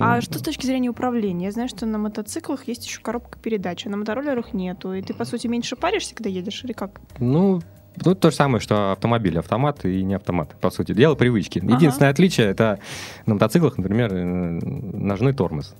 [0.00, 1.46] А что с точки зрения управления?
[1.46, 4.92] Я знаю, что на мотоциклах есть еще коробка передач, а на мотороллерах нету.
[4.94, 7.00] И ты, по сути, меньше паришься, когда едешь, или как?
[7.18, 7.60] Ну,
[8.04, 10.92] ну, то же самое, что автомобиль, автомат и не автомат, по сути.
[10.92, 11.60] Дело привычки.
[11.60, 11.74] Ага.
[11.74, 12.78] Единственное отличие, это
[13.26, 15.74] на мотоциклах, например, э, ножной тормоз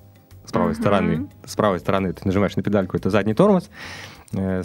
[0.45, 0.81] с правой Мгм.
[0.81, 1.29] стороны.
[1.45, 3.69] С правой стороны ты нажимаешь на педальку, это задний тормоз.
[4.33, 4.63] Э,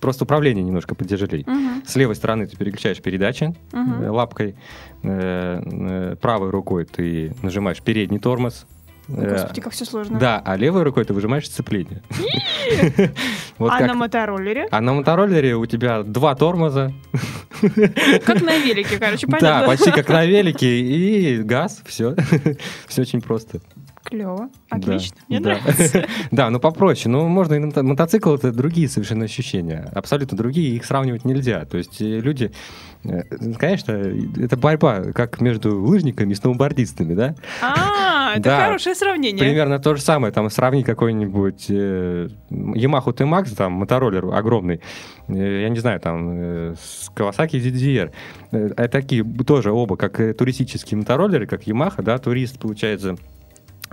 [0.00, 1.44] Просто управление немножко потяжелее.
[1.46, 4.54] Мгм, С левой стороны ты переключаешь передачи э, лапкой.
[5.02, 8.66] Э, Правой рукой ты нажимаешь передний тормоз.
[9.08, 10.18] Господи, как все сложно.
[10.18, 12.02] Да, а левой рукой ты выжимаешь сцепление.
[13.58, 14.68] Вот а как- на мотороллере?
[14.70, 16.92] а на мотороллере у тебя два тормоза.
[18.24, 19.66] Как на велике, короче, Да, понятно.
[19.66, 20.78] почти как на велике.
[20.80, 22.14] И газ, все.
[22.86, 23.60] Все очень просто.
[24.08, 24.48] Клево.
[24.70, 25.16] Да, Отлично.
[25.28, 25.50] Мне да.
[25.50, 26.06] нравится.
[26.30, 27.10] Да, ну попроще.
[27.12, 29.90] Ну, можно и на мотоцикл это другие совершенно ощущения.
[29.94, 31.64] Абсолютно другие, их сравнивать нельзя.
[31.66, 32.50] То есть э, люди,
[33.04, 33.22] э,
[33.58, 37.34] конечно, это борьба как между лыжниками и сноубордистами, да?
[37.62, 38.64] А, это Да.
[38.66, 39.38] хорошее сравнение.
[39.44, 40.32] Примерно то же самое.
[40.32, 44.80] Там сравнить какой-нибудь э, Yamaha T-Max, там, мотороллер огромный,
[45.28, 48.10] э, я не знаю, там, э, с Kawasaki ZDR.
[48.52, 53.16] Э, Это такие тоже оба, как э, туристические мотороллеры, как Yamaha, да, турист, получается,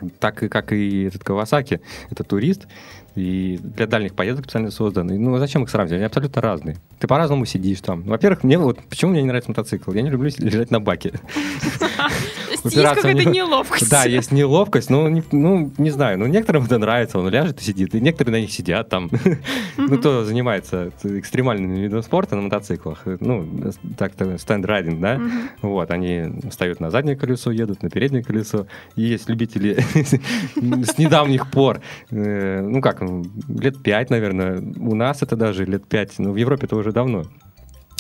[0.09, 2.67] так и как и этот Kawasaki, это турист,
[3.15, 5.09] и для дальних поездок специально создан.
[5.11, 5.97] И, Ну, зачем их сравнивать?
[5.97, 6.77] Они абсолютно разные.
[6.99, 8.03] Ты по-разному сидишь там.
[8.03, 9.91] Во-первых, мне вот почему мне не нравится мотоцикл?
[9.91, 11.13] Я не люблю лежать на баке.
[12.65, 13.89] Есть какая-то неловкость.
[13.89, 17.93] Да, есть неловкость, но ну, не знаю, ну, некоторым это нравится, он ляжет и сидит,
[17.93, 19.09] и некоторые на них сидят там.
[19.77, 23.47] Ну, кто занимается экстремальным видом спорта на мотоциклах, ну,
[23.97, 25.21] так-то стенд-райдинг, да,
[25.61, 28.67] вот, они встают на заднее колесо, едут на переднее колесо.
[28.95, 29.77] И есть любители
[30.55, 33.23] с недавних пор, э, ну как, ну,
[33.59, 37.23] лет пять, наверное, у нас это даже лет пять, но в Европе это уже давно.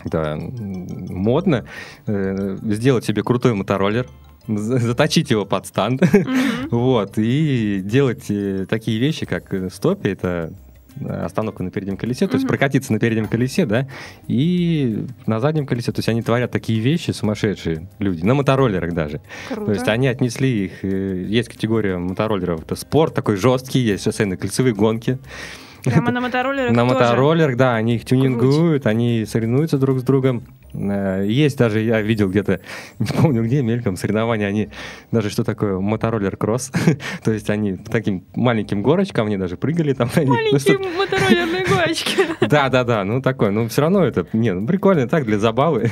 [0.03, 1.65] Да, модно
[2.05, 4.05] э, сделать себе крутой мотороллер,
[4.47, 6.67] за- заточить его под станд, Мгм.
[6.71, 10.53] вот, и делать э, такие вещи, как э, стопи, это
[10.99, 13.87] э, остановка на переднем колесе, то есть прокатиться на переднем колесе, да,
[14.27, 19.21] и на заднем колесе, то есть они творят такие вещи сумасшедшие люди, на мотороллерах даже.
[19.47, 19.65] Круто.
[19.65, 24.37] То есть они отнесли их, э, есть категория мотороллеров, это спорт такой жесткий, есть шоссейные
[24.37, 25.17] кольцевые гонки.
[25.85, 30.43] Прямо на мотороллерах На мотороллерах, да, они их тюнингуют, они соревнуются друг с другом.
[30.73, 32.59] Э, Есть даже, я видел где-то,
[32.99, 34.69] не помню где, мельком соревнования, они
[35.11, 36.71] даже что такое мотороллер-кросс,
[37.23, 40.09] то есть они по таким маленьким горочкам, они даже прыгали там.
[40.15, 42.17] Ну, Маленькие что- мотороллерные гоночки.
[42.41, 45.91] да, да, да, ну такой, но все равно это, не, ну прикольно так, для забавы.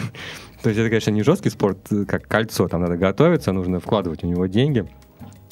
[0.61, 4.23] То есть это, конечно, не жесткий спорт, э, как кольцо, там надо готовиться, нужно вкладывать
[4.23, 4.85] у него деньги,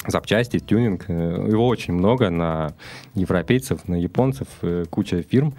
[0.06, 1.04] запчасти, тюнинг.
[1.08, 2.74] Э, Его очень много на
[3.14, 5.54] европейцев, на японцев, э, куча фирм,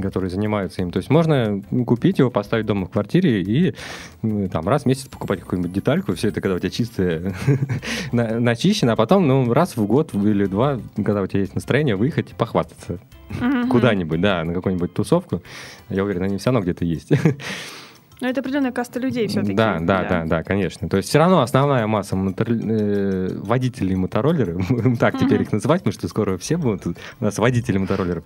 [0.00, 0.90] которые занимаются им.
[0.90, 3.74] То есть можно купить его, поставить дома в квартире и
[4.52, 7.34] там раз в месяц покупать какую-нибудь детальку, все это когда у тебя чистое,
[8.12, 11.96] на- начищено, а потом ну, раз в год или два, когда у тебя есть настроение,
[11.96, 12.98] выехать и похвастаться
[13.70, 15.42] куда-нибудь, да, на какую-нибудь тусовку.
[15.88, 17.10] Я уверен, они все равно где-то есть.
[18.20, 19.54] Но это определенная каста людей все-таки.
[19.54, 20.88] Да, да, да, да, конечно.
[20.88, 22.48] То есть все равно основная масса мотор...
[22.50, 27.38] э, водителей мотороллеров, будем так теперь их называть, потому что скоро все будут у нас
[27.38, 28.24] водители мотороллеров.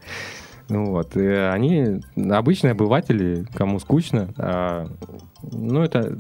[0.69, 1.17] Ну Вот.
[1.17, 2.01] И они
[2.31, 4.29] обычные обыватели, кому скучно.
[4.39, 4.87] А,
[5.43, 6.17] ну, это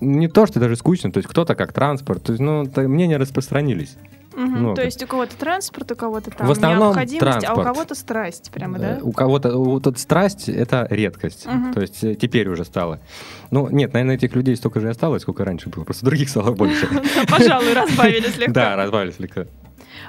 [0.00, 1.10] не то, что даже скучно.
[1.10, 2.22] То есть кто-то как транспорт.
[2.22, 3.96] То есть, ну, мнения распространились.
[4.38, 4.76] Мгм, много.
[4.76, 7.66] То есть у кого-то транспорт, у кого-то там В основном необходимость, а у транспорт.
[7.68, 8.96] кого-то страсть прямо, да?
[8.98, 11.46] Э, У кого-то вот эта страсть это редкость.
[11.46, 11.72] Мгм.
[11.74, 13.00] То есть э, теперь уже стало.
[13.50, 15.84] Ну, нет, наверное, этих людей столько же и осталось, сколько раньше было.
[15.84, 16.88] Просто других стало больше.
[17.28, 18.52] Пожалуй, разбавили слегка.
[18.52, 19.46] Да, разбавили слегка.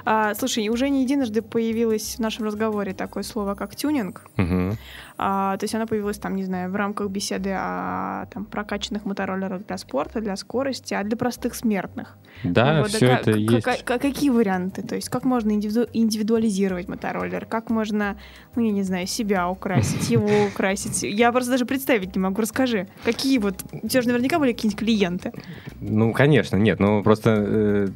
[0.04, 4.26] А, слушай, уже не единожды появилось в нашем разговоре такое слово, как тюнинг.
[4.36, 4.76] Мгм.
[5.22, 9.66] А, то есть оно появилось там, не знаю, в рамках беседы о там, прокачанных мотороллерах
[9.66, 12.16] для спорта, для скорости, а для простых смертных.
[12.42, 13.64] Да, Вот, все ка- это ка- есть.
[13.64, 14.82] ка- ка- какие варианты?
[14.82, 17.44] То есть как можно индивиду- индивидуализировать мотороллер?
[17.44, 18.16] Как можно,
[18.56, 21.02] ну, я не знаю, себя украсить, его украсить?
[21.02, 22.40] Я просто даже представить не могу.
[22.40, 23.56] Расскажи, какие вот...
[23.72, 25.32] У тебя же наверняка были какие-нибудь клиенты.
[25.80, 27.88] Ну, конечно, нет, ну просто э,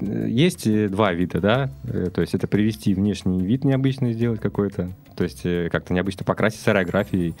[0.00, 4.40] э, есть э, два вида, да, Э, то есть это привести внешний вид необычный сделать
[4.40, 7.34] какой-то, то есть э, как-то необычно покрасить с аэрографией.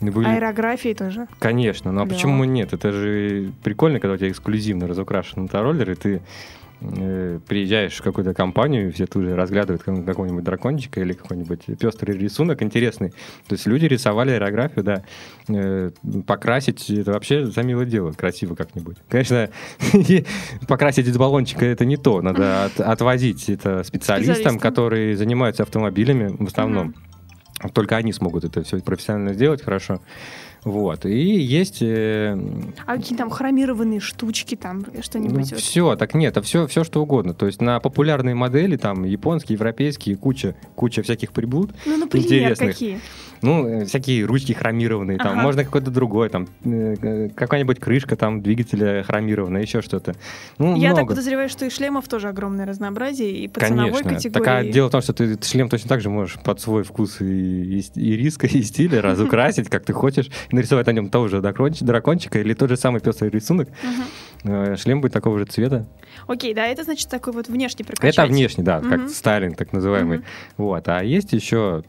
[0.00, 1.26] Вы- Аэрографии тоже.
[1.38, 2.14] Конечно, ну а Да.
[2.14, 2.72] почему нет?
[2.72, 6.22] Это же прикольно, когда у тебя эксклюзивно разукрашен мотороллер, и ты
[6.80, 12.16] приезжаешь в какую-то компанию, и все тут же разглядывают как- какого-нибудь дракончика или какой-нибудь пестрый
[12.16, 13.10] рисунок интересный.
[13.48, 15.02] То есть люди рисовали аэрографию, да.
[15.48, 15.90] Э,
[16.26, 18.96] покрасить это вообще за милое дело, красиво как-нибудь.
[19.08, 19.50] Конечно,
[20.68, 22.22] покрасить из баллончика это не то.
[22.22, 24.58] Надо от- отвозить это специалистам, Специалистам.
[24.58, 26.94] которые занимаются автомобилями в основном.
[27.74, 30.00] Только они смогут это все профессионально сделать хорошо.
[30.64, 31.06] Вот.
[31.06, 32.38] И есть э,
[32.86, 35.52] А какие там хромированные штучки там, что-нибудь?
[35.52, 35.60] вот?
[35.60, 37.34] все, так нет, а все, все что угодно.
[37.34, 41.70] То есть на популярные модели, там японские, европейские, куча, куча всяких приблуд.
[41.86, 42.72] Ну, например, интересных.
[42.72, 43.00] какие?
[43.42, 45.42] Ну, э, всякие ручки хромированные, там, Ага.
[45.42, 50.14] можно какой-то другой, там, э, какая-нибудь крышка там двигателя хромированная, еще что-то.
[50.58, 51.10] Ну, Я так много.
[51.10, 54.14] подозреваю, что и шлемов тоже огромное разнообразие, и по ценовой Конечно.
[54.14, 54.44] категории.
[54.44, 57.20] Так а дело в том, что ты шлем точно так же можешь под свой вкус
[57.20, 61.28] и, и, и риска, и стиля разукрасить, как ты хочешь, и нарисовать на нем того
[61.28, 63.68] же дракончика, или тот же самый пестрый рисунок.
[63.82, 64.04] Мгм.
[64.44, 65.86] Э, Шлем будет такого же цвета.
[66.26, 68.14] Окей, да, это значит такой вот внешний прокачать.
[68.14, 68.90] Это внешний, да, Мгм.
[68.90, 70.18] как стайлинг так называемый.
[70.18, 70.26] Мгм.
[70.56, 70.88] Вот.
[70.88, 71.84] А есть еще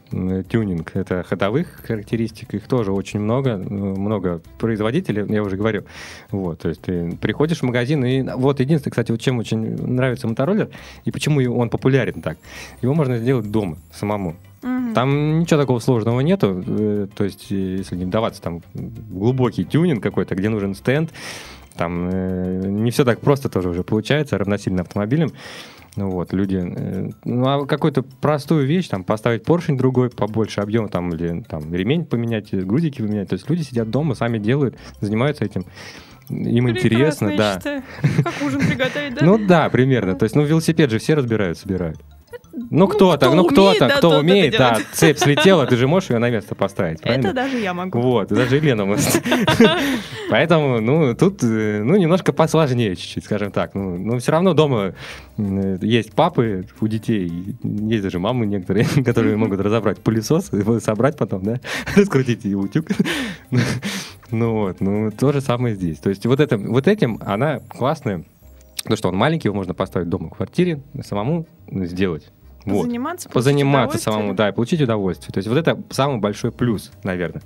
[0.48, 0.90] тюнинг.
[0.94, 2.54] Это ходовых характеристик.
[2.54, 3.56] Их тоже очень много.
[3.56, 5.84] Ну, Много производителей, я уже говорил.
[6.30, 6.60] Вот.
[6.60, 10.68] То есть ты приходишь в магазин, и вот единственное, кстати, вот чем очень нравится мотороллер,
[11.04, 12.38] и почему он популярен так.
[12.82, 14.36] Его можно сделать дома самому.
[14.62, 14.94] Мгм.
[14.94, 16.62] Там ничего такого сложного нету.
[16.66, 21.10] э, То есть, э, если не вдаваться там глубокий тюнинг какой-то, где нужен стенд,
[21.76, 25.32] там э, не все так просто тоже уже получается, равносильно автомобилям.
[25.96, 26.56] Ну вот, люди...
[26.56, 31.72] э, ну, а какую-то простую вещь, там, поставить поршень другой, побольше объема, там, или там
[31.74, 33.28] ремень поменять, э, грузики поменять.
[33.28, 35.64] То есть люди сидят дома, сами делают, занимаются этим.
[36.30, 37.54] Им Прекрасно, интересно, да.
[37.56, 37.82] считаю.
[38.22, 39.26] Как ужин приготовить, да?
[39.26, 40.14] Ну да, примерно.
[40.14, 41.98] То есть, ну, велосипед же все разбирают, собирают.
[42.52, 46.10] Ну, кто-то, кто ну, кто-то, кто тот это умеет, да, цепь слетела, ты же можешь
[46.10, 47.28] ее на место поставить, правильно?
[47.28, 47.98] Это даже я могу.
[47.98, 49.22] Вот, даже Елена может.
[50.30, 53.74] Поэтому, ну, тут, э, ну, немножко посложнее чуть-чуть, скажем так.
[53.74, 54.94] Ну, но все равно дома
[55.38, 61.16] м, есть папы у детей, есть даже мамы некоторые, которые могут разобрать пылесос, его собрать
[61.16, 61.60] потом, да,
[61.96, 62.86] раскрутить и утюг.
[64.30, 65.98] Ну вот, ну, то же самое здесь.
[65.98, 68.24] То есть вот, это, вот этим она классная,
[68.78, 72.30] потому что он маленький, его можно поставить дома в квартире, самому сделать.
[72.64, 72.82] Вот.
[73.30, 75.32] Позаниматься, самому, да, и получить удовольствие.
[75.32, 77.42] То есть вот это самый большой плюс, наверное,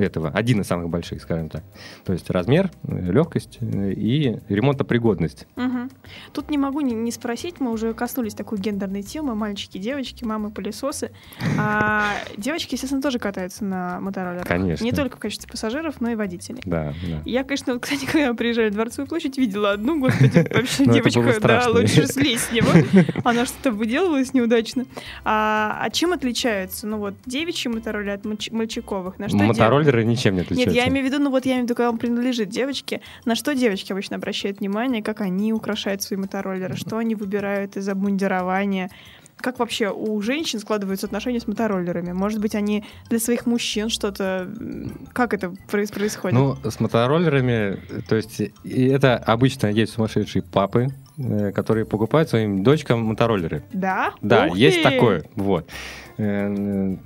[0.00, 0.30] этого.
[0.30, 1.62] Один из самых больших, скажем так.
[2.04, 5.46] То есть размер, э, легкость э, и ремонтопригодность.
[5.56, 5.90] Мгм.
[6.32, 10.50] Тут не могу не, не спросить, мы уже коснулись такой гендерной темы, мальчики, девочки, мамы,
[10.50, 11.10] пылесосы.
[11.58, 14.46] А девочки, естественно, тоже катаются на мотороллерах.
[14.46, 14.84] Конечно.
[14.84, 16.62] Не только в качестве пассажиров, но и водителей.
[16.64, 17.22] Да, да.
[17.24, 21.20] Я, конечно, вот, кстати, когда приезжали в Дворцовую площадь, видела одну, господи, вообще Ну, девочка,
[21.20, 22.68] было да, лучше слезть с него.
[23.24, 24.86] Она что-то выделывалась неудачно.
[25.24, 29.18] А, а чем отличаются, ну вот, девичьи мотороллеры от мальч- мальчиковых?
[29.18, 29.36] На что
[29.90, 30.74] Мотороллеры ничем не отличаются.
[30.74, 33.00] Нет, я имею в виду, ну вот я имею в виду, когда он принадлежит девочке,
[33.24, 37.88] на что девочки обычно обращают внимание, как они украшают свои мотороллеры, что они выбирают из
[37.88, 38.90] обмундирования,
[39.36, 42.12] как вообще у женщин складываются отношения с мотороллерами?
[42.12, 44.50] Может быть, они для своих мужчин что-то...
[45.14, 46.38] Как это проис- происходит?
[46.38, 52.62] Ну, с мотороллерами, то есть и это обычно есть сумасшедшие папы, э, которые покупают своим
[52.62, 53.62] дочкам мотороллеры.
[53.72, 54.12] да?
[54.20, 54.90] Да, Ух есть ты!
[54.90, 55.24] такое.
[55.36, 55.66] Вот.
[56.20, 56.96] Э,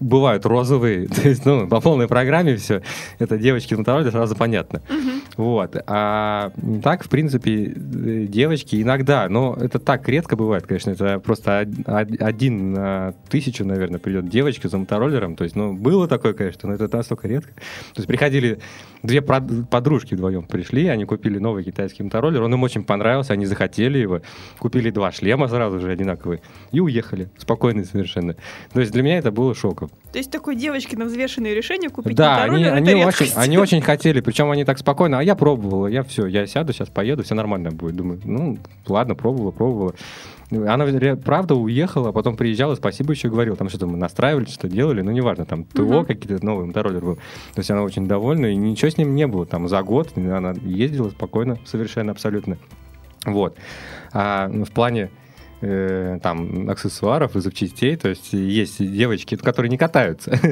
[0.00, 2.82] бывают розовые, то есть, ну, по полной программе все,
[3.18, 4.82] это девочки на мотороляре, сразу понятно.
[5.36, 5.76] Вот.
[5.86, 6.50] А
[6.82, 11.88] так, в принципе, э, девочки иногда, но это так редко бывает, конечно, это просто од-
[11.88, 16.68] од- один на тысячу, наверное, придет девочка за мотороллером, то есть, ну, было такое, конечно,
[16.68, 17.52] но это настолько редко.
[17.54, 18.58] То есть приходили
[19.02, 23.98] две подружки вдвоем пришли, они купили новый китайский мотороллер, он им очень понравился, они захотели
[23.98, 24.20] его,
[24.58, 26.40] купили два шлема сразу же одинаковые
[26.72, 28.36] и уехали, спокойно совершенно.
[28.72, 29.90] То есть для меня это было шоком.
[30.12, 34.20] То есть такой девочки на взвешенное решение купить Да, они, они, очень, они очень хотели,
[34.20, 37.70] причем они так спокойно, а я пробовала, я все, я сяду, сейчас поеду, все нормально
[37.70, 37.96] будет.
[37.96, 39.94] Думаю, ну, ладно, пробовала, пробовала.
[40.50, 40.86] Она,
[41.16, 45.10] правда, уехала, а потом приезжала, спасибо еще говорил, там что-то мы настраивали, что делали, ну,
[45.10, 46.06] неважно, там ТО Мгм.
[46.06, 47.16] какие-то, новый мотороллер был.
[47.16, 49.44] То есть она очень довольна, и ничего с ним не было.
[49.44, 52.58] Там за год она ездила спокойно, совершенно, абсолютно.
[53.24, 53.56] Вот.
[54.12, 55.10] А ну, в плане
[55.60, 60.38] э, там аксессуаров и запчастей, то есть есть девочки, которые не катаются.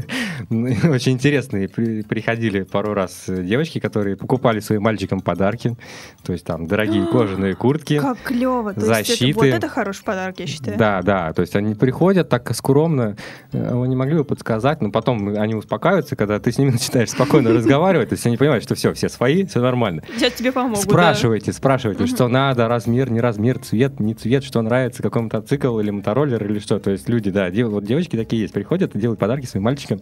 [0.51, 5.77] Ну, Очень интересные при- приходили пару раз девочки, которые покупали своим мальчикам подарки,
[6.25, 7.99] то есть там дорогие кожаные куртки.
[7.99, 8.75] Как клево.
[8.75, 9.33] То есть это- защиты.
[9.35, 10.77] вот это хороший подарок, я считаю.
[10.77, 13.17] Да, да, то есть они приходят так скромно,
[13.53, 17.11] э, вы не могли бы подсказать, но потом они успокаиваются, когда ты с ними начинаешь
[17.11, 20.03] спокойно разговаривать, то есть они понимают, что все, все свои, все нормально.
[20.17, 20.85] Сейчас тебе помогут.
[20.85, 20.91] да.
[20.91, 25.91] Спрашивайте, спрашивайте, что надо, размер, не размер, цвет, не цвет, что нравится, какой мотоцикл или
[25.91, 26.79] мотороллер или что.
[26.79, 30.01] То есть люди, да, дев- вот девочки такие есть, приходят и делают подарки своим мальчикам.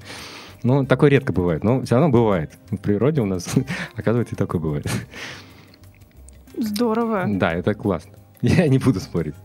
[0.62, 2.53] Ну, такое редко бывает, но все равно бывает.
[2.70, 3.49] В природе у нас,
[3.97, 4.86] оказывается, и такое бывает.
[6.57, 7.24] Здорово.
[7.26, 8.12] Да, это классно.
[8.43, 9.34] Я не буду спорить.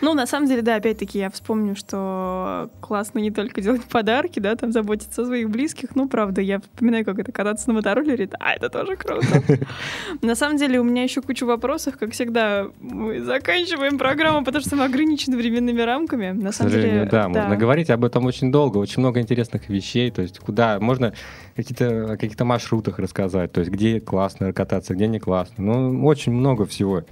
[0.00, 4.54] Ну, на самом деле, да, опять-таки я вспомню, что классно не только делать подарки, да,
[4.56, 5.94] там заботиться о своих близких.
[5.96, 8.28] Ну, правда, я вспоминаю, как это кататься на мотороллере.
[8.38, 9.42] А, это тоже круто.
[10.22, 11.96] На самом деле, у меня еще куча вопросов.
[11.98, 16.30] Как всегда, мы заканчиваем программу, потому что мы ограничены временными рамками.
[16.30, 20.22] На самом деле, да, можно говорить об этом очень долго, очень много интересных вещей, то
[20.22, 21.12] есть куда можно
[21.56, 25.64] какие-то, каких-то маршрутах рассказать, то есть где классно кататься, где не классно.
[25.64, 27.04] Ну, очень много всего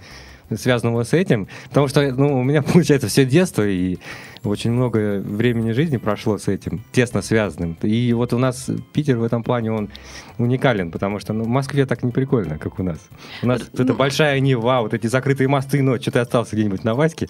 [0.54, 3.98] связанного с этим, потому что ну, у меня получается все детство и
[4.44, 7.76] очень много времени жизни прошло с этим, тесно связанным.
[7.82, 9.90] И вот у нас Питер в этом плане, он
[10.38, 12.98] уникален, потому что ну, в Москве так не прикольно, как у нас.
[13.42, 13.94] У нас эта Ну.
[13.94, 17.28] большая Нева, вот эти закрытые мосты, ночью ты остался где-нибудь на Ваське,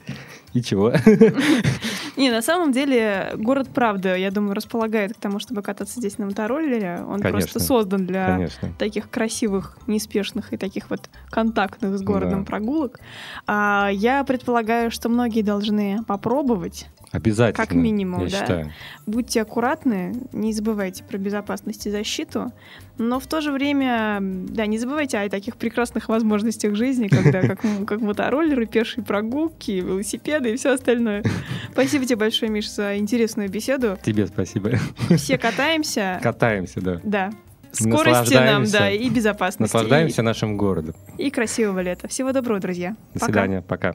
[0.53, 0.93] и чего?
[2.21, 6.27] Не, на самом деле, город, правда, я думаю, располагает к тому, чтобы кататься здесь на
[6.27, 7.03] мотороллере.
[7.07, 7.31] Он Конечно.
[7.33, 8.73] просто создан для Конечно.
[8.79, 12.47] таких красивых, неспешных и таких вот контактных с городом Да.
[12.47, 13.01] прогулок.
[13.47, 16.87] А, я предполагаю, что многие должны попробовать.
[17.17, 17.67] Обязательно.
[17.67, 18.39] Как минимум, я да.
[18.39, 18.73] считаю.
[19.07, 22.53] Будьте аккуратны, не забывайте про безопасность и защиту,
[22.99, 27.61] но в то же время, да, не забывайте о таких прекрасных возможностях жизни, когда как,
[27.87, 31.25] как мотороллеры, пешие прогулки, велосипеды и все остальное.
[31.73, 33.99] Спасибо тебе большое, Миш, за интересную беседу.
[34.03, 34.73] Тебе спасибо.
[35.17, 36.21] Все катаемся.
[36.23, 37.01] Катаемся, да.
[37.03, 37.31] Да.
[37.73, 39.75] Скорости нам, да, и безопасности.
[39.75, 40.95] Наслаждаемся нашим городом.
[41.17, 42.09] И, и красивого лета.
[42.09, 42.91] Всего доброго, друзья.
[43.15, 43.27] До Пока.
[43.27, 43.63] свидания.
[43.63, 43.95] Пока.